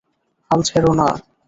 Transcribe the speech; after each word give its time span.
হাল 0.51 0.59
ছেড়ো 0.69 0.91
না। 0.93 1.07